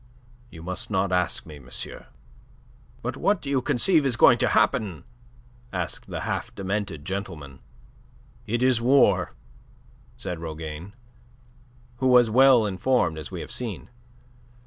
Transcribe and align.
You 0.49 0.63
must 0.63 0.89
not 0.89 1.11
ask 1.11 1.45
me, 1.45 1.59
monsieur." 1.59 2.07
"But 3.03 3.15
what 3.15 3.39
do 3.39 3.51
you 3.51 3.61
conceive 3.61 4.03
is 4.03 4.15
going 4.15 4.39
to 4.39 4.47
happen?" 4.47 5.03
asked 5.71 6.09
the 6.09 6.21
half 6.21 6.55
demented 6.55 7.05
gentleman. 7.05 7.59
"It 8.47 8.63
is 8.63 8.81
war," 8.81 9.35
said 10.17 10.39
Rougane, 10.39 10.93
who 11.97 12.07
was 12.07 12.31
well 12.31 12.65
informed, 12.65 13.19
as 13.19 13.29
we 13.29 13.41
have 13.41 13.51
seen. 13.51 13.89